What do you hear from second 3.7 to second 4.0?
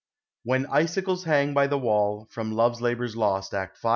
V.